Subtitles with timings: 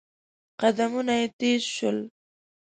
[0.61, 1.97] قدمونه يې تېز شول.